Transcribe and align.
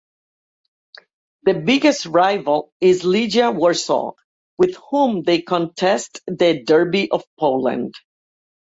The 1.43 1.53
biggest 1.53 2.07
rival 2.07 2.73
is 2.81 3.03
Legia 3.03 3.53
Warsaw 3.53 4.13
with 4.57 4.75
whom 4.89 5.21
they 5.21 5.43
contest 5.43 6.21
the 6.25 6.63
"Derby 6.65 7.11
of 7.11 7.23
Poland". 7.39 7.93